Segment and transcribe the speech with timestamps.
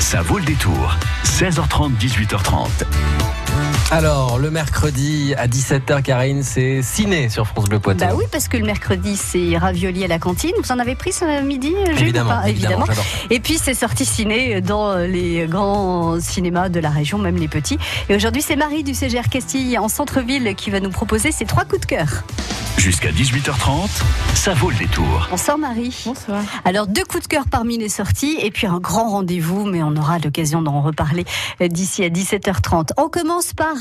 [0.00, 0.96] Ça vaut le détour.
[1.24, 2.68] 16h30, 18h30.
[3.90, 8.00] Alors, le mercredi à 17h, Karine, c'est ciné sur France Bleu Poitou.
[8.00, 10.52] Bah oui, parce que le mercredi, c'est ravioli à la cantine.
[10.62, 12.14] Vous en avez pris ce midi, Jules
[12.46, 12.94] évidemment, pas.
[13.28, 17.78] Et puis, c'est sorti ciné dans les grands cinémas de la région, même les petits.
[18.08, 21.66] Et aujourd'hui, c'est Marie du CGR Castille en centre-ville qui va nous proposer ses trois
[21.66, 22.24] coups de cœur.
[22.78, 23.88] Jusqu'à 18h30,
[24.34, 25.26] ça vaut le détour.
[25.30, 26.02] Bonsoir Marie.
[26.06, 26.42] Bonsoir.
[26.64, 29.94] Alors deux coups de cœur parmi les sorties et puis un grand rendez-vous, mais on
[29.96, 31.26] aura l'occasion d'en reparler
[31.60, 32.92] euh, d'ici à 17h30.
[32.96, 33.74] On commence par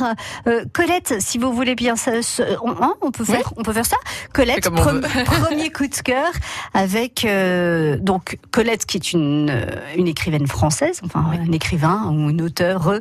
[0.48, 1.96] euh, Colette, si vous voulez bien.
[1.96, 3.96] Ça, ce- on, hein, on peut faire, on peut faire ça.
[4.34, 6.32] Colette, pre- premier coup de cœur
[6.74, 12.30] avec euh, donc Colette qui est une euh, une écrivaine française, enfin un écrivain ou
[12.32, 13.00] une auteure euh,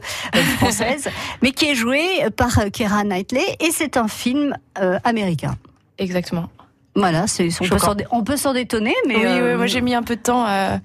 [0.58, 1.08] française,
[1.42, 5.56] mais qui est jouée par euh, Keira Knightley et c'est un film euh, américain.
[5.98, 6.48] Exactement.
[6.94, 7.26] Voilà,
[7.60, 9.94] on peut s'en dé- on peut s'en détonner, mais oui, euh, oui, moi j'ai mis
[9.94, 10.78] un peu de temps à,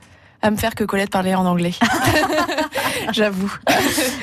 [0.44, 1.74] à me faire que Colette parlait en anglais.
[3.14, 3.52] J'avoue.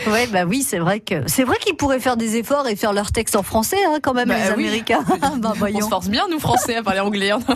[0.06, 2.92] Ouais, bah oui, c'est vrai que c'est vrai qu'ils pourraient faire des efforts et faire
[2.92, 4.64] leur texte en français, hein, quand même, Bah les oui.
[4.66, 5.02] Américains.
[5.38, 7.30] bah On se force bien, nous Français, à parler anglais.
[7.30, 7.40] hein.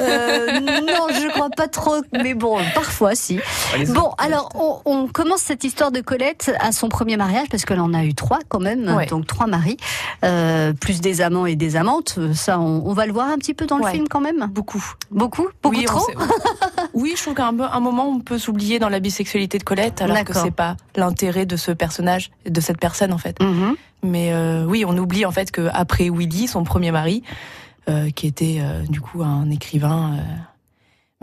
[0.00, 3.40] Euh, non, je crois pas trop, mais bon, parfois si.
[3.88, 7.80] Bon, alors on, on commence cette histoire de Colette à son premier mariage parce qu'elle
[7.80, 9.06] en a eu trois quand même, Ouais.
[9.06, 9.76] donc trois maris,
[10.24, 12.18] euh, plus des amants et des amantes.
[12.32, 13.92] Ça, on, on va le voir un petit peu dans le Ouais.
[13.92, 14.46] film quand même?
[14.52, 14.84] Beaucoup.
[15.10, 16.06] Beaucoup, beaucoup oui, trop?
[16.98, 20.02] Oui, je trouve qu'à un, un moment, on peut s'oublier dans la bisexualité de Colette,
[20.02, 23.40] alors que c'est pas l'intérêt de ce personnage, de cette personne en fait.
[23.40, 23.76] Mhm.
[24.02, 27.22] Mais euh, oui, on oublie en fait que après Willy, son premier mari,
[27.88, 30.16] euh, qui était euh, du coup un écrivain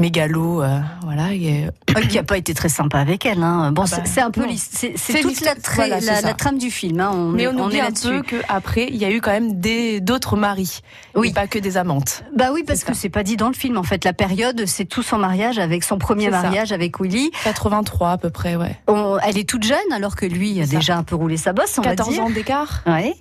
[0.10, 3.42] mégalo, euh, voilà, et, Euh, qui a pas été très sympa avec elle.
[3.42, 3.72] Hein.
[3.72, 6.28] Bon, Ah c'est bah, c'est un peu c'est toute la, tra- voilà, c'est la, ça.
[6.28, 7.00] la trame du film.
[7.00, 7.12] Hein.
[7.14, 9.58] On, mais on on oublie est un peu qu'après, il y a eu quand même
[9.62, 10.82] des d'autres maris,
[11.16, 11.30] Oui.
[11.30, 12.24] et pas que des amantes.
[12.36, 13.78] Bah oui, parce que c'est pas dit dans le film.
[13.78, 16.42] En fait, la période, c'est tout son mariage avec son premier C'est ça.
[16.42, 17.32] mariage avec Willy.
[17.46, 18.76] 83 à peu près, ouais.
[18.90, 20.76] On- elle est toute jeune, alors que lui a ça.
[20.76, 22.24] déjà un peu roulé sa bosse, on va 14 dire.
[22.24, 22.84] ans d'écart.
[22.86, 23.16] Ouais.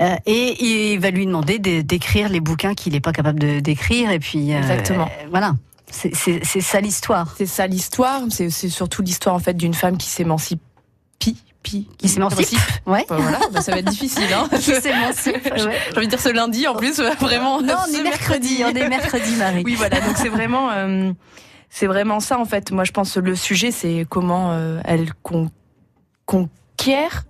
[0.00, 3.60] Euh, et il va lui demander de- d'écrire les bouquins qu'il n'est pas capable de-
[3.60, 4.10] d'écrire.
[4.10, 5.08] Et puis, euh, Exactement.
[5.30, 5.54] voilà.
[5.90, 7.34] C'est- ça l'histoire.
[7.36, 8.22] C'est ça l'histoire.
[8.30, 10.60] C'est surtout l'histoire en fait d'une femme qui s'émancipe.
[11.62, 12.58] Qui s'émancipe.
[12.86, 13.04] Ouais.
[13.10, 14.22] Ouais, voilà, bah, ça va être difficile.
[14.34, 14.48] Hein.
[14.56, 15.44] Qui s'émancipe.
[15.44, 15.78] ouais.
[15.90, 17.60] J'ai envie de dire ce lundi en plus, vraiment.
[17.60, 18.62] Non, on est mercredi.
[18.64, 19.62] On est mercredi, Marie.
[19.66, 20.00] Oui, voilà.
[20.00, 21.12] Donc c'est vraiment, euh,
[21.68, 22.70] c'est vraiment ça en fait.
[22.72, 25.50] Moi, je pense que le sujet, c'est comment euh, elle con-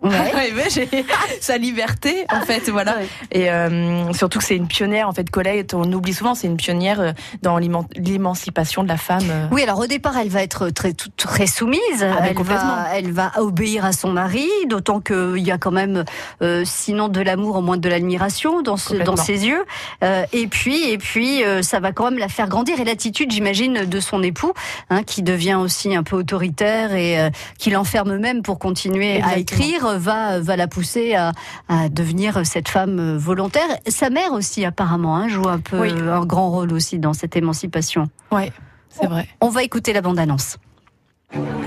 [0.02, 0.10] Ouais.
[0.54, 0.68] Ouais,
[1.40, 2.96] sa liberté en fait, voilà.
[2.96, 3.06] Ouais.
[3.32, 5.28] Et euh, surtout que c'est une pionnière en fait.
[5.30, 7.12] Colette, on oublie souvent, c'est une pionnière euh,
[7.42, 9.24] dans l'éman- l'émancipation de la femme.
[9.30, 9.46] euh.
[9.50, 11.80] Oui, alors au départ, elle va être très, très soumise.
[12.00, 16.04] ben, elle, va, elle va obéir à son mari, d'autant qu'il y a quand même,
[16.42, 19.64] euh, sinon de l'amour, au moins de l'admiration dans, ce- dans ses yeux.
[20.04, 22.78] Euh, et puis, et puis, euh, ça va quand même la faire grandir.
[22.80, 24.52] Et l'attitude, j'imagine, de son époux,
[24.90, 29.16] hein, qui devient aussi un peu autoritaire et euh, qui l'enferme même pour continuer à
[29.16, 29.39] Exactement.
[29.40, 31.32] Écrire, va, va la pousser à,
[31.68, 33.68] à devenir cette femme euh, volontaire.
[33.88, 35.90] Sa mère aussi, apparemment, hein, joue un peu Oui.
[35.92, 38.08] un grand rôle aussi dans cette émancipation.
[38.30, 38.52] Ouais,
[38.88, 39.26] c'est vrai.
[39.40, 40.56] On va écouter la bande-annonce.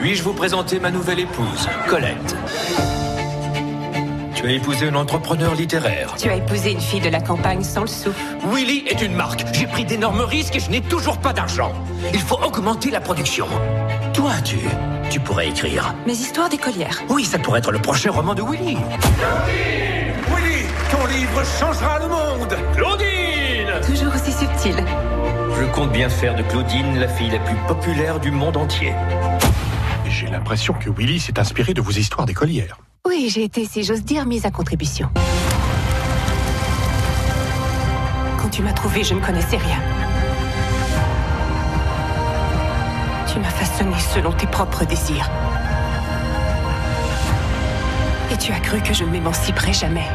[0.02, 2.36] Puis-je vous présenter ma nouvelle épouse, Colette?
[4.36, 6.16] Tu as épousé un entrepreneur littéraire.
[6.18, 8.10] Tu as épousé une fille de la campagne sans le sou.
[8.52, 9.46] Willy est une marque.
[9.54, 11.72] J'ai pris d'énormes risques et je n'ai toujours pas d'argent.
[12.14, 13.48] Il faut augmenter la production.
[14.14, 14.58] Toi, tu...
[15.10, 15.94] Tu pourrais écrire.
[16.08, 17.04] Mes histoires d'écolière.
[17.10, 18.78] Oui, ça pourrait être le prochain roman de Willy.
[20.28, 24.76] Willy, ton livre changera le monde Claudine Toujours aussi subtil.
[25.60, 28.94] Je compte bien faire de Claudine la fille la plus populaire du monde entier.
[30.10, 32.78] J'ai l'impression que Willy s'est inspiré de vos histoires d'écolière.
[33.08, 35.10] Oui, j'ai été, si j'ose dire, mise à contribution.
[38.42, 39.78] Quand tu m'as trouvée, je ne connaissais rien.
[43.64, 45.30] Façonné selon tes propres désirs.
[48.32, 50.08] Et tu as cru que je ne m'émanciperais jamais.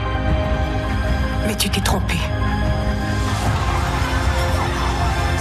[1.47, 2.17] Mais tu t'es trompé.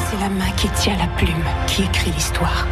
[0.09, 2.65] C'est la main qui tient la plume qui écrit l'histoire.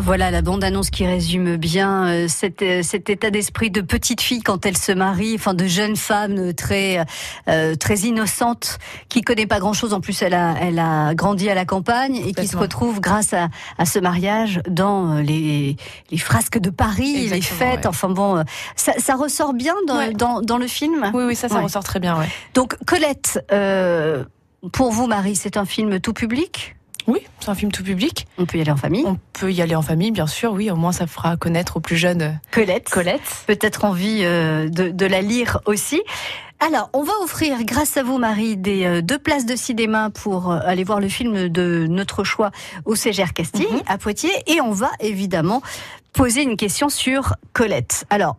[0.00, 4.40] Voilà la bande-annonce qui résume bien euh, cet, euh, cet état d'esprit de petite fille
[4.42, 7.04] quand elle se marie, enfin de jeune femme très
[7.48, 8.78] euh, très innocente
[9.08, 9.92] qui connaît pas grand-chose.
[9.92, 13.32] En plus, elle a elle a grandi à la campagne et qui se retrouve grâce
[13.34, 15.76] à, à ce mariage dans euh, les
[16.10, 17.80] les frasques de Paris, les fêtes.
[17.80, 17.86] ouais.
[17.86, 18.42] Enfin bon, euh,
[18.76, 20.12] ça, ça ressort bien dans Ouais.
[20.12, 21.10] dans, dans le film?
[21.12, 21.62] Oui, oui, ça, ça Ouais.
[21.64, 22.28] ressort très bien, ouais.
[22.54, 24.24] Donc Colette, euh,
[24.72, 26.76] pour vous, Marie, c'est un film tout public?
[27.08, 28.26] Oui, c'est un film tout public.
[28.38, 29.02] On peut y aller en famille.
[29.06, 31.80] On peut y aller en famille, bien sûr, oui, au moins ça fera connaître aux
[31.80, 32.88] plus jeunes euh, Colette.
[32.90, 33.22] Colette.
[33.46, 36.00] peut-être envie euh, de, de la lire aussi.
[36.60, 40.50] Alors, on va offrir, grâce à vous, Marie, des euh, deux places de cinéma pour
[40.52, 42.50] euh, aller voir le film de notre choix
[42.84, 43.82] au CGR Castille, Mhm.
[43.86, 44.32] à Poitiers.
[44.48, 45.62] Et on va évidemment
[46.12, 48.04] poser une question sur Colette.
[48.10, 48.36] Alors,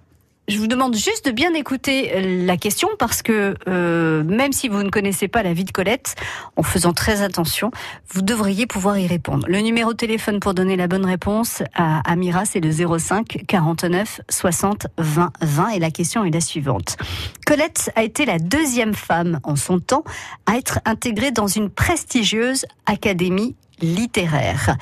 [0.50, 4.68] je vous demande juste de bien écouter euh, la question parce que euh, même si
[4.68, 6.16] vous ne connaissez pas la vie de Colette,
[6.56, 7.72] en faisant très attention,
[8.10, 9.46] vous devriez pouvoir y répondre.
[9.48, 14.22] Le numéro de téléphone pour donner la bonne réponse à Amira, c'est le 05 49
[14.30, 16.98] 60 20 20 et la question est la suivante.
[17.46, 20.04] Colette a été la deuxième femme en son temps
[20.48, 24.76] à être intégrée dans une prestigieuse académie littéraire.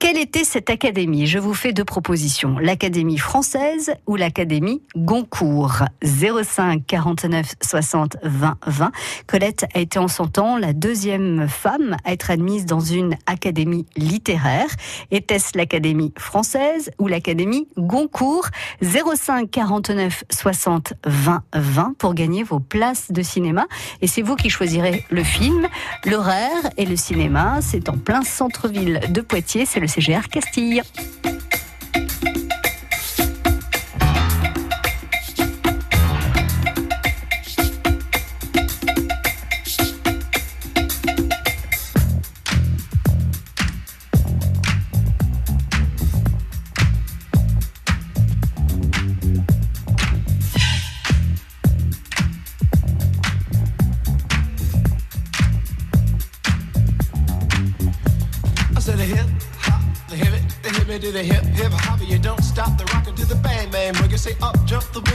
[0.00, 1.26] Quelle était cette académie?
[1.26, 2.58] Je vous fais deux propositions.
[2.58, 8.92] L'Académie française ou l'Académie Goncourt 05 49 60 20 20.
[9.26, 13.84] Colette a été en son temps la deuxième femme à être admise dans une académie
[13.94, 14.70] littéraire.
[15.10, 18.48] Était-ce l'Académie française ou l'Académie Goncourt?
[18.80, 23.66] 05 49 60 20 20 pour gagner vos places de cinéma.
[24.00, 25.68] Et c'est vous qui choisirez le film,
[26.06, 27.58] l'horaire et le cinéma.
[27.60, 29.66] C'est en plein centre-ville de Poitiers.
[29.66, 30.82] C'est le CGR Castille.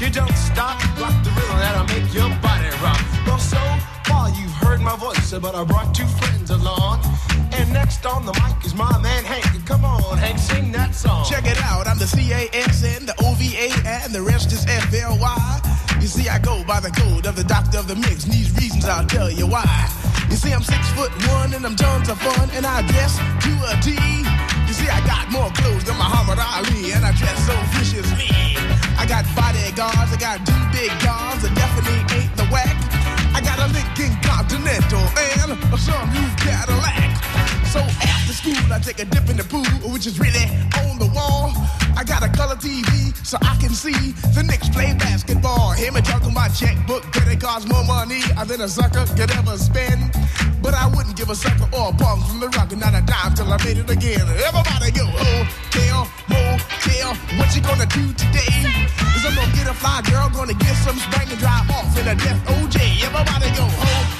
[0.00, 2.98] You don't stop, rock the rhythm that'll make your body rock.
[3.26, 3.60] Well, so
[4.06, 7.00] far you've heard my voice, but I brought two friends along.
[7.52, 9.66] And next on the mic is my man Hank.
[9.66, 11.26] Come on, Hank, sing that song.
[11.28, 15.60] Check it out, I'm the CASN, the OVA, and the rest is FLY.
[16.00, 18.50] You see, I go by the code of the doctor of the mix, and these
[18.56, 19.68] reasons I'll tell you why.
[20.30, 23.52] You see, I'm six foot one, and I'm tons of fun, and I dress to
[23.68, 23.89] a T.
[40.00, 40.48] which is really
[40.80, 41.52] on the wall.
[41.92, 45.72] I got a color TV so I can see the Knicks play basketball.
[45.72, 49.58] Hear me talking my checkbook, that it costs more money than a sucker could ever
[49.58, 50.00] spend.
[50.64, 53.04] But I wouldn't give a sucker or a punk from the rock and not a
[53.04, 54.24] dime till I made it again.
[54.24, 58.56] Everybody go, oh, hotel, motel, what you gonna do today?
[59.12, 62.08] Is I'm gonna get a fly girl, gonna get some spank and drive off in
[62.08, 63.04] a death OJ.
[63.04, 64.19] Everybody go, hotel,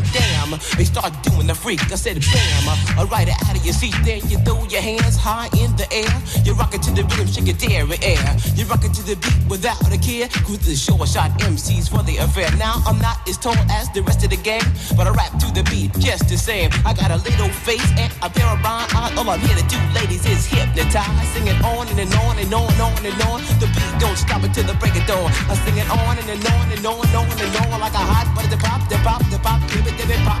[0.51, 1.81] damn, they start doing the freak.
[1.91, 3.95] I said bam, alright out of your seat.
[4.03, 6.11] Then you throw your hands high in the air.
[6.43, 8.37] You're rocking to the rhythm, shake your dairy air.
[8.55, 10.27] You're rocking to the beat without a care.
[10.45, 12.49] Cruise the short shot MCs for the affair.
[12.57, 14.63] Now I'm not as tall as the rest of the gang,
[14.95, 16.69] but I rap to the beat just the same.
[16.85, 19.17] I got a little face and a pair of rhyme eyes.
[19.17, 21.27] All I'm here to do, ladies, is hypnotize.
[21.33, 23.39] Sing it on and, and on and on and on and on.
[23.59, 25.31] The beat don't stop until the break of dawn.
[25.49, 28.03] I sing it on and, and on and on and on and on like a
[28.03, 28.49] hot butter.
[28.51, 30.40] The pop, the pop, the pop, give it, give it, pop,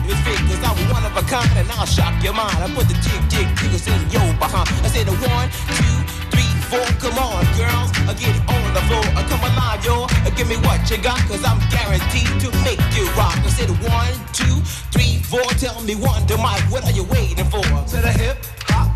[0.19, 2.57] cause I'm one of a kind and I'll shock your mind.
[2.59, 4.67] I put the jig, jig, jiggles in your behind.
[4.83, 5.95] I say the one, two,
[6.31, 6.85] three, four.
[6.99, 9.05] Come on, girls, uh, get on the floor.
[9.15, 10.07] Uh, come alive, yo.
[10.35, 13.37] Give me what you got, cause I'm guaranteed to make you rock.
[13.37, 14.59] I said one, two,
[14.91, 15.43] three, four.
[15.59, 17.61] Tell me one Mike, what are you waiting for?
[17.61, 18.37] To the hip,
[18.67, 18.90] hop,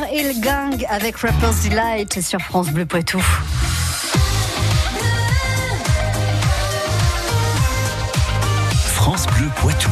[0.00, 3.22] Le gang avec Rapper's Delight sur France Bleu Poitou.
[8.96, 9.90] France Bleu Poitou.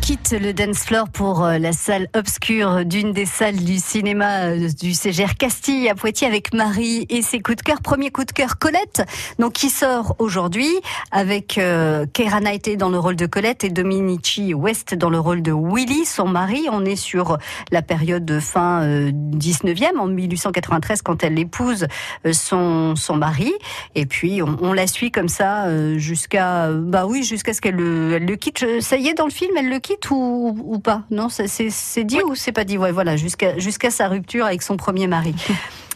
[0.00, 4.68] Quitte le dance floor pour euh, la salle obscure d'une des salles du cinéma euh,
[4.80, 7.82] du CGR Castille à Poitiers avec Marie et ses coups de cœur.
[7.82, 9.02] Premier coup de cœur, Colette,
[9.38, 10.70] donc qui sort aujourd'hui
[11.10, 15.42] avec euh, Keira Knightley dans le rôle de Colette et Dominici West dans le rôle
[15.42, 16.66] de Willy, son mari.
[16.72, 17.36] On est sur
[17.70, 21.86] la période de fin euh, 19e, en 1893, quand elle épouse
[22.24, 23.52] euh, son, son mari.
[23.94, 25.66] Et puis on, la suit comme ça
[25.98, 28.64] jusqu'à bah oui jusqu'à ce qu'elle le, le quitte.
[28.80, 31.02] Ça y est dans le film, elle le quitte ou, ou pas?
[31.10, 32.78] Non, c'est dit ou c'est pas dit?
[32.78, 35.34] Ouais, voilà, jusqu'à jusqu'à sa rupture avec son premier mari.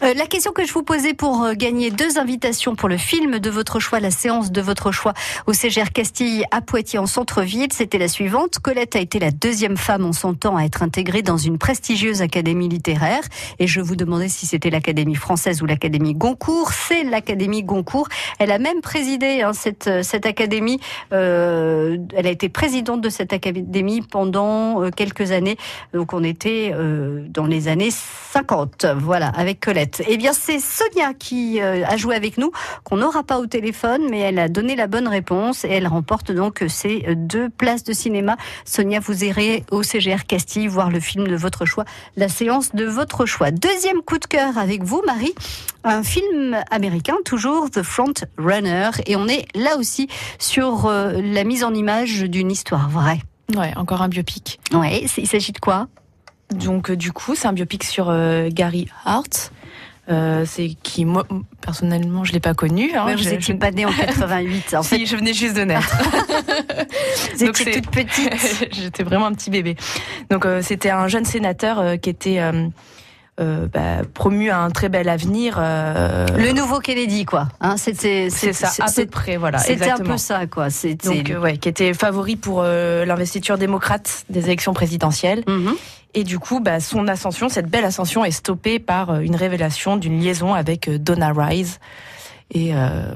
[0.02, 3.38] Euh, la question que je vous posais pour euh, gagner deux invitations pour le film
[3.38, 5.12] de votre choix, la séance de votre choix
[5.46, 8.58] au CGR Castille à Poitiers en centre-ville, c'était la suivante.
[8.58, 12.20] Colette a été la deuxième femme en son temps à être intégrée dans une prestigieuse
[12.20, 13.22] académie littéraire.
[13.60, 16.72] Et je vous demandais si c'était l'Académie française ou l'Académie Goncourt.
[16.72, 18.08] C'est l'Académie Goncourt.
[18.40, 20.80] Elle a même présidé hein, cette, euh, cette académie.
[21.12, 25.56] Elle a été présidente de cette académie pendant quelques années.
[25.92, 26.74] Donc on était
[27.28, 28.86] dans les années 50.
[28.96, 29.91] Voilà, avec Colette.
[30.06, 32.50] Eh bien, c'est Sonia qui euh, a joué avec nous,
[32.84, 36.32] qu'on n'aura pas au téléphone, mais elle a donné la bonne réponse et elle remporte
[36.32, 38.36] donc ces deux places de cinéma.
[38.64, 41.84] Sonia, vous irez au CGR Castille voir le film de votre choix,
[42.16, 43.50] la séance de votre choix.
[43.50, 45.34] Deuxième coup de cœur avec vous, Marie,
[45.84, 50.08] un film américain, toujours The Front Runner, et on est là aussi
[50.38, 53.20] sur euh, la mise en image d'une histoire vraie.
[53.56, 54.60] Ouais, encore un biopic.
[54.72, 55.88] Ouais, il s'agit de quoi?
[56.54, 59.52] Donc euh, du coup, c'est un biopic sur euh, Gary Hart.
[60.12, 61.26] Euh, c'est qui moi
[61.62, 62.92] personnellement je l'ai pas connu.
[62.94, 63.06] hein.
[63.06, 64.74] Ouais, Vous Je- n'étiez je- pas née en 88.
[64.74, 65.96] En si, fait, je venais juste de naître.
[67.36, 68.68] vous donc étiez toute petite.
[68.72, 69.76] J'étais vraiment un petit bébé.
[70.30, 72.40] Donc euh, c'était un jeune sénateur euh, qui était
[73.40, 75.56] euh, bah, promu à un très bel avenir.
[75.58, 77.48] euh, Le nouveau Kennedy, quoi.
[77.60, 79.58] Hein, c'était, c'est ça, à peu près, voilà.
[79.58, 80.68] C'était un peu ça, quoi.
[80.68, 81.08] C'était.
[81.08, 85.44] Donc euh, ouais, qui était favori pour l'investiture démocrate des élections présidentielles.
[85.46, 85.74] Mhm.
[86.14, 90.20] Et du coup, bah, son ascension, cette belle ascension, est stoppée par une révélation d'une
[90.20, 91.80] liaison avec Donna Rice.
[92.54, 92.72] Et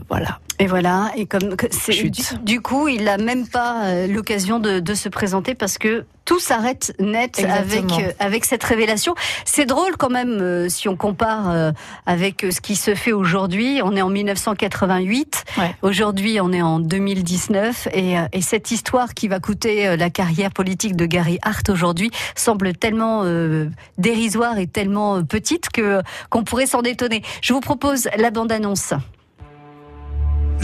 [0.09, 0.39] voilà.
[0.59, 1.11] Et voilà.
[1.15, 1.57] Et comme
[1.89, 2.11] du,
[2.43, 6.93] du coup, il a même pas l'occasion de, de se présenter parce que tout s'arrête
[6.99, 9.15] net avec euh, avec cette révélation.
[9.47, 11.73] C'est drôle quand même euh, si on compare euh,
[12.05, 13.81] avec euh, ce qui se fait aujourd'hui.
[13.83, 15.45] On est en 1988.
[15.57, 15.75] Ouais.
[15.83, 20.51] Aujourd'hui, on est en 2019 et, euh, et cette histoire qui va coûter la carrière
[20.51, 26.67] politique de Gary Hart aujourd'hui semble tellement euh, dérisoire et tellement petite que qu'on pourrait
[26.67, 27.23] s'en étonner.
[27.41, 28.93] Je vous propose la bande-annonce.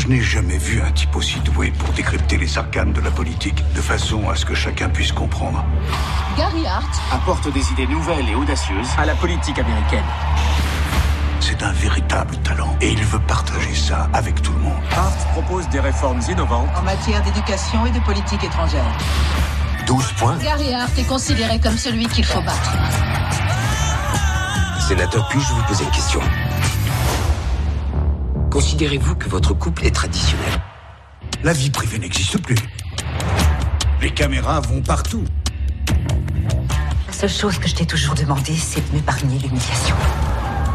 [0.03, 3.63] Je n'ai jamais vu un type aussi doué pour décrypter les arcanes de la politique,
[3.73, 5.65] de façon à ce que chacun puisse comprendre.
[6.37, 10.03] Gary Hart Apporte des idées nouvelles et audacieuses à la politique américaine.
[11.39, 14.83] C'est un véritable talent, et il veut partager ça avec tout le monde.
[14.91, 16.69] Hart propose des réformes innovantes.
[16.77, 18.99] en matière d'éducation et de politique étrangère.
[19.87, 20.37] 12 points.
[20.39, 22.73] Gary Hart est considéré comme celui qu'il faut battre.
[24.81, 26.21] Sénateur, puis-je vous poser une question?
[28.53, 30.61] Considérez-vous que votre couple est traditionnel
[31.43, 32.59] La vie privée n'existe plus.
[34.03, 35.25] Les caméras vont partout.
[37.07, 39.97] La seule chose que je t'ai toujours demandé, c'est de m'épargner l'humiliation.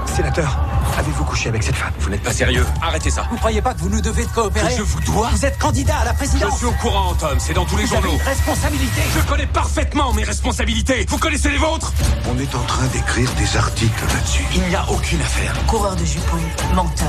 [0.08, 0.58] Sénateur,
[0.98, 2.66] avez-vous couché avec cette femme Vous n'êtes pas sérieux.
[2.82, 3.28] Arrêtez ça.
[3.30, 5.98] Vous croyez pas que vous nous devez de coopérer Je vous dois Vous êtes candidat
[5.98, 8.18] à la présidence Je suis au courant, Tom, c'est dans tous les Vous avez journaux.
[8.20, 11.06] une responsabilité Je connais parfaitement mes responsabilités.
[11.10, 11.94] Vous connaissez les vôtres
[12.28, 14.46] On est en train d'écrire des articles là-dessus.
[14.56, 15.54] Il n'y a aucune affaire.
[15.68, 16.38] Coureur de jupons,
[16.74, 17.06] menteur.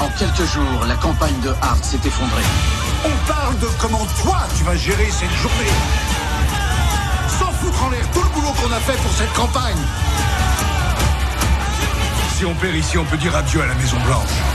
[0.00, 2.42] En quelques jours, la campagne de Hart s'est effondrée.
[3.04, 5.70] On parle de comment toi tu vas gérer cette journée.
[7.38, 9.76] Sans foutre en l'air tout le boulot qu'on a fait pour cette campagne.
[12.34, 14.49] Si on perd ici, on peut dire adieu à la Maison Blanche.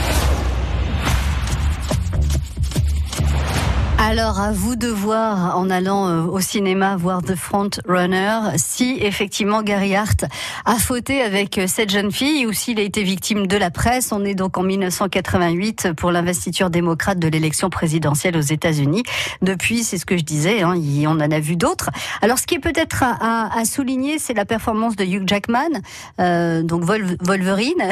[4.08, 8.98] Alors, à vous de voir, en allant euh, au cinéma voir The Front Runner, si
[9.00, 10.26] effectivement Gary Hart
[10.64, 14.12] a fauté avec euh, cette jeune fille ou s'il a été victime de la presse.
[14.12, 19.02] On est donc en 1988 pour l'investiture démocrate de l'élection présidentielle aux États-Unis.
[19.42, 21.90] Depuis, c'est ce que je disais, hein, on en a vu d'autres.
[22.22, 25.80] Alors, ce qui est peut-être à, souligner, c'est la performance de Hugh Jackman,
[26.20, 27.90] euh, donc Wolverine,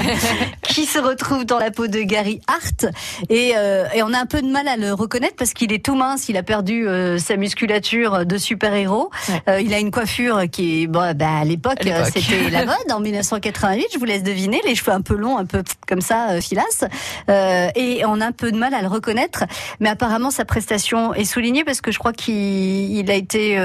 [0.62, 2.84] qui se retrouve dans la peau de Gary Hart.
[3.30, 3.52] Et,
[3.94, 6.28] et on a un peu de mal à le reconnaître parce qu'il est tout mince,
[6.28, 9.10] il a perdu euh, sa musculature de super-héros.
[9.28, 9.42] Ouais.
[9.48, 13.86] Euh, il a une coiffure qui bon, bah, à l'époque, c'était la mode en 1988.
[13.92, 16.84] Je vous laisse deviner, les cheveux un peu longs, un peu comme ça, euh, filasse.
[17.28, 19.44] et on a un peu de mal à le reconnaître.
[19.80, 23.56] Mais apparemment, sa prestation est soulignée parce que je crois qu'il a été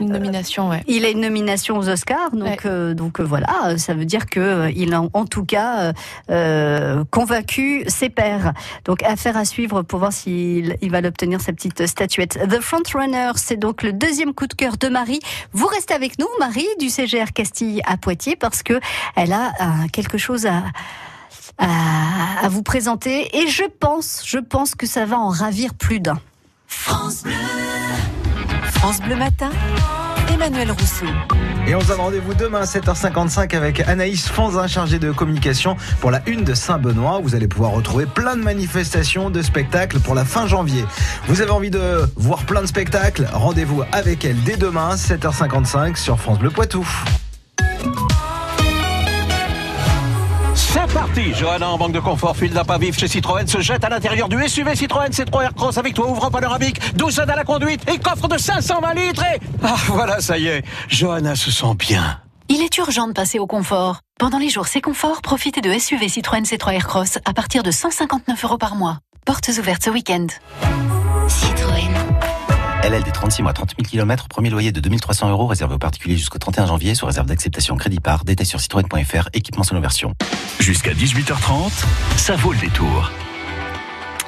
[0.00, 0.70] une nomination.
[0.70, 0.82] Ouais.
[0.86, 2.94] Il a une nomination aux Oscars, donc ouais.
[2.94, 5.92] donc voilà, ça veut dire que il a en tout cas
[7.10, 8.52] convaincu ses pairs.
[8.84, 12.38] Donc affaire à suivre pour voir s'il il va le obtenir sa petite statuette.
[12.48, 15.20] The Frontrunner, c'est donc le deuxième coup de cœur de Marie.
[15.52, 18.80] Vous restez avec nous, Marie, du CGR Castille à Poitiers, parce que
[19.14, 20.62] elle a euh, quelque chose à,
[21.58, 23.36] à, à, vous présenter.
[23.36, 26.20] Et je pense, je pense que ça va en ravir plus d'un.
[26.66, 27.32] France Bleu.
[28.70, 29.50] France Bleu Matin.
[30.32, 31.06] Emmanuel Rousseau.
[31.66, 36.10] Et on se donne rendez-vous demain à 7h55 avec Anaïs Fanzin, chargée de communication pour
[36.10, 37.20] la une de Saint-Benoît.
[37.22, 40.84] Vous allez pouvoir retrouver plein de manifestations, de spectacles pour la fin janvier.
[41.28, 43.28] Vous avez envie de voir plein de spectacles?
[43.32, 46.86] Rendez-vous avec elle dès demain, 7h55 sur France Bleu Poitou.
[51.12, 53.88] Parti Johanna en banque de confort, fil d'un pas vif chez Citroën se jette à
[53.88, 57.98] l'intérieur du SUV Citroën C3 Aircross avec toit ouvrant panoramique, 12 à la conduite et
[57.98, 59.40] coffre de 520 litres et...
[59.62, 62.20] Ah voilà, ça y est, Johanna se sent bien.
[62.48, 64.00] Il est urgent de passer au confort.
[64.18, 68.44] Pendant les jours C'est confort, profitez de SUV Citroën C3 Aircross à partir de 159
[68.44, 68.98] euros par mois.
[69.26, 70.28] Portes ouvertes ce week-end.
[71.28, 72.11] Citroën.
[72.82, 76.38] LLD 36 mois, 30 000 km, premier loyer de 2300 euros réservé aux particuliers jusqu'au
[76.38, 78.24] 31 janvier sous réserve d'acceptation crédit par.
[78.24, 80.14] Détail sur citroën.fr, équipement selon version.
[80.58, 81.70] Jusqu'à 18h30,
[82.16, 83.12] ça vaut le détour.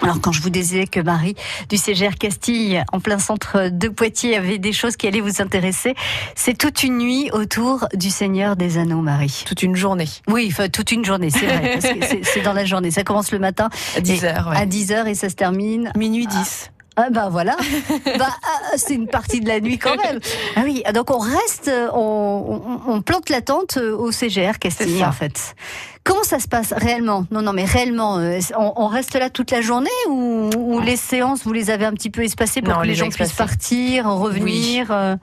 [0.03, 1.35] Alors quand je vous disais que Marie
[1.69, 5.95] du CGR Castille, en plein centre de Poitiers, avait des choses qui allaient vous intéresser,
[6.37, 9.45] c'est toute une nuit autour du Seigneur des Anneaux, Marie.
[9.47, 10.09] Toute une journée.
[10.29, 11.79] Oui, enfin, toute une journée, c'est vrai,
[12.23, 12.91] c'est dans la journée.
[12.91, 14.57] Ça commence le matin à 10h, ouais.
[14.57, 16.71] à 10h et ça se termine minuit 10.
[16.97, 17.57] Ah ben voilà,
[18.19, 18.29] bah,
[18.77, 20.21] c'est une partie de la nuit quand même.
[20.55, 25.13] Ah oui, donc on reste, on, on, on plante la tente au CGR Castille en
[25.13, 25.57] fait.
[26.05, 27.27] Comment ça se passe réellement?
[27.31, 28.19] Non, non, mais réellement,
[28.57, 31.95] on, on, reste là toute la journée ou, ou, les séances, vous les avez un
[31.95, 35.17] petit peu espacées pour non, que les, gens puissent partir, revenir oui.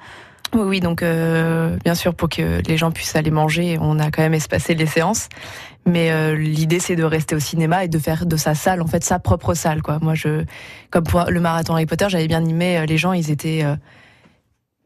[0.53, 4.11] Oui, oui, donc euh, bien sûr pour que les gens puissent aller manger, on a
[4.11, 5.29] quand même espacé les séances.
[5.85, 8.87] Mais euh, l'idée c'est de rester au cinéma et de faire de sa salle en
[8.87, 9.97] fait sa propre salle quoi.
[10.01, 10.43] Moi je
[10.91, 13.75] comme pour le marathon Harry Potter, j'avais bien aimé euh, les gens, ils étaient euh,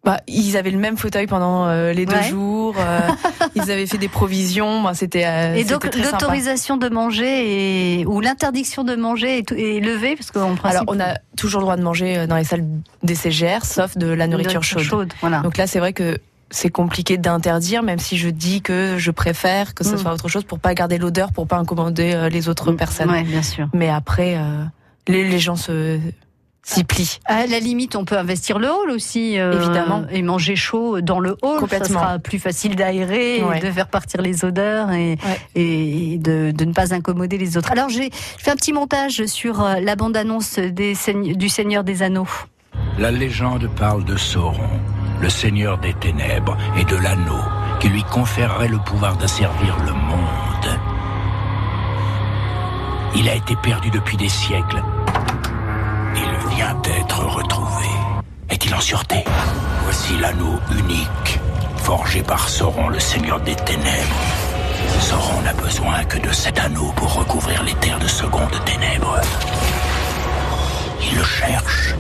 [0.06, 2.30] bah, ils avaient le même fauteuil pendant euh, les deux Ouais.
[2.30, 2.76] jours.
[2.80, 3.00] euh,
[3.56, 4.80] ils avaient fait des provisions.
[4.80, 5.26] Moi, c'était.
[5.26, 10.32] euh, Et donc l'autorisation de manger et, ou l'interdiction de manger est, est levée parce
[10.32, 10.82] qu'en principe.
[10.82, 12.66] Alors, on a toujours le droit de manger euh, dans les salles
[13.04, 14.84] des CGR, sauf de la nourriture Nourriture chaude.
[14.84, 15.40] chaude, voilà.
[15.42, 16.20] Donc là, c'est vrai que
[16.52, 19.98] c'est compliqué d'interdire, même si je dis que je préfère que ce Mm.
[19.98, 23.10] soit autre chose pour pas garder l'odeur, pour pas incommoder euh, les autres personnes.
[23.10, 23.68] Ouais, bien sûr.
[23.74, 24.64] Mais après, euh,
[25.08, 26.00] les, les gens se
[26.68, 27.20] s'y plient.
[27.26, 30.04] À la limite, on peut investir le hall aussi, euh, Évidemment.
[30.10, 31.60] et manger chaud dans le hall.
[31.60, 32.00] Complètement.
[32.00, 33.60] Ça sera plus facile d'aérer, Ouais.
[33.60, 35.18] de faire partir les odeurs et,
[35.56, 37.72] et de, de ne pas incommoder les autres.
[37.72, 42.28] Alors j'ai fait un petit montage sur euh, la bande-annonce du Seigneur des Anneaux.
[42.98, 44.70] La légende parle de Sauron,
[45.22, 47.40] le seigneur des ténèbres et de l'anneau
[47.80, 50.80] qui lui conférerait le pouvoir d'asservir le monde.
[53.18, 54.82] Il a été perdu depuis des siècles.
[56.56, 57.86] Vient d'être retrouvé.
[58.50, 59.26] Est-il en sûreté?
[59.84, 61.40] Voici l'anneau unique,
[61.76, 64.16] forgé par Sauron, le seigneur des ténèbres.
[65.02, 69.20] Sauron n'a besoin que de cet anneau pour recouvrir les terres de seconde ténèbres.
[71.02, 71.94] Il le cherche.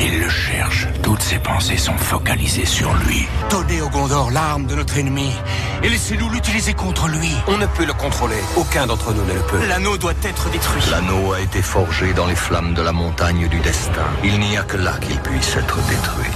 [0.00, 0.86] Il le cherche.
[1.02, 3.26] Toutes ses pensées sont focalisées sur lui.
[3.50, 5.30] Donnez au Gondor l'arme de notre ennemi
[5.82, 7.32] et laissez-nous l'utiliser contre lui.
[7.48, 8.36] On ne peut le contrôler.
[8.56, 9.66] Aucun d'entre nous ne le peut.
[9.68, 10.82] L'anneau doit être détruit.
[10.90, 14.06] L'anneau a été forgé dans les flammes de la montagne du destin.
[14.24, 16.30] Il n'y a que là qu'il puisse être détruit.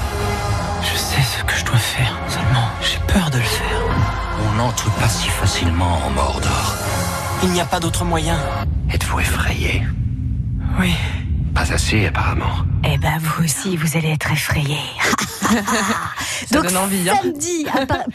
[0.83, 3.81] Je sais ce que je dois faire, seulement j'ai peur de le faire.
[4.49, 6.75] On n'entre pas si facilement en Mordor.
[7.43, 8.39] Il n'y a pas d'autre moyen.
[8.91, 9.83] Êtes-vous effrayé?
[10.79, 10.95] Oui.
[11.55, 12.65] Pas assez, apparemment.
[12.85, 14.77] Eh ben vous aussi, vous allez être effrayés.
[15.43, 17.09] Ça Donc donne envie.
[17.09, 17.17] Hein.
[17.23, 17.67] samedi,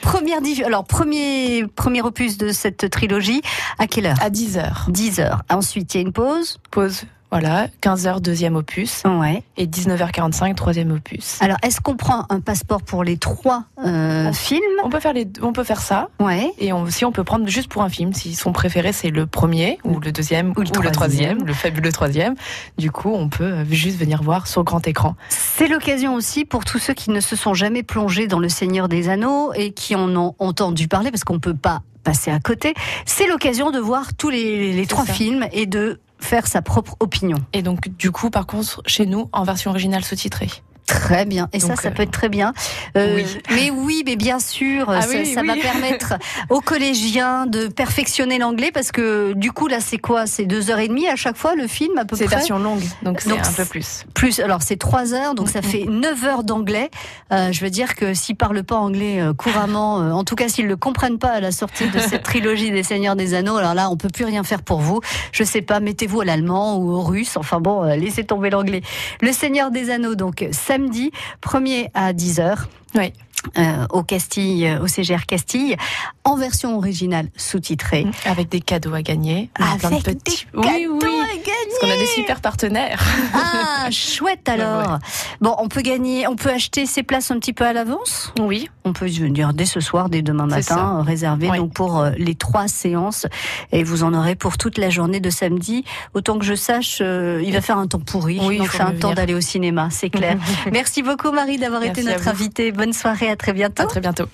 [0.01, 3.41] première alors premier premier opus de cette trilogie.
[3.77, 4.17] À quelle heure?
[4.21, 4.85] À 10 heures.
[4.89, 5.43] 10 heures.
[5.49, 6.59] Ensuite, il y a une pause.
[6.71, 7.03] Pause.
[7.37, 9.03] Voilà, 15h deuxième opus.
[9.03, 9.43] Ouais.
[9.57, 11.37] Et 19h45 troisième opus.
[11.41, 14.61] Alors, est-ce qu'on prend un passeport pour les trois euh, films?
[14.85, 16.07] On peut faire les, on peut faire ça.
[16.21, 16.53] Ouais.
[16.59, 19.25] Et on, si on peut prendre juste pour un film, si son préféré c'est le
[19.25, 20.93] premier ou le deuxième ou, le, troisième.
[20.93, 22.35] troisième, le fabuleux troisième.
[22.77, 25.17] Du coup, on peut euh, juste venir voir sur grand écran.
[25.27, 28.87] C'est l'occasion aussi pour tous ceux qui ne se sont jamais plongés dans le Seigneur
[28.87, 32.73] des Anneaux et qui en ont entendu parler, parce qu'on peut pas passer à côté.
[33.05, 35.11] C'est l'occasion de voir tous les, les trois ça.
[35.11, 37.37] films et de faire sa propre opinion.
[37.53, 40.49] Et donc, du coup, par contre, chez nous, en version originale sous-titrée.
[40.85, 41.49] Très bien.
[41.53, 42.53] Et ça, Donc, ça euh, peut être très bien.
[42.97, 43.25] Euh, oui.
[43.51, 46.13] Mais oui, mais bien sûr, Ah ça, oui, ça va permettre
[46.49, 50.25] aux collégiens de perfectionner l'anglais parce que du coup, là, c'est quoi?
[50.27, 52.35] C'est deux heures et demie à chaque fois le film à peu C'est près?
[52.37, 54.05] version longue, donc c'est un peu plus.
[54.13, 55.65] Plus, alors c'est trois heures, donc ça Mhm.
[55.65, 56.89] fait neuf heures d'anglais.
[57.31, 60.47] Euh, je veux dire que s'ils parlent pas anglais euh, couramment, euh, en tout cas
[60.49, 63.73] s'ils le comprennent pas à la sortie de cette trilogie des Seigneurs des Anneaux, alors
[63.73, 65.01] là on peut plus rien faire pour vous.
[65.31, 67.37] Je sais pas, mettez-vous à l'allemand ou au russe.
[67.37, 68.81] Enfin bon, laissez tomber l'anglais.
[69.21, 72.67] Le Seigneur des Anneaux, donc samedi, premier à 10 heures.
[72.95, 73.13] Oui.
[73.57, 75.75] Euh, au Castille, euh, au CGR Castille,
[76.23, 78.05] en version originale sous-titrée.
[78.25, 79.49] Avec des cadeaux à gagner.
[79.59, 81.19] On a plein de Avec des petits- cadeaux oui, oui.
[81.23, 81.45] à gagner.
[81.69, 83.03] Parce qu'on a des super partenaires.
[83.33, 84.99] Ah, chouette alors.
[85.41, 88.33] Bon, on peut gagner, on peut acheter ses places un petit peu à l'avance?
[88.39, 88.69] Oui.
[88.83, 91.57] On peut venir dès ce soir, dès demain matin, réserver Oui.
[91.57, 93.25] donc pour euh, les trois séances
[93.71, 95.83] et vous en aurez pour toute la journée de samedi.
[96.13, 98.91] Autant que je sache, euh, il va faire un temps pourri, Oui, donc c'est un
[98.91, 100.37] temps d'aller au cinéma, c'est clair.
[100.71, 102.71] Merci beaucoup Marie d'avoir été à notre invitée.
[102.71, 103.83] Bonne soirée, à très bientôt.
[103.83, 104.25] À très bientôt.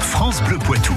[0.00, 0.94] France Bleu Poitou.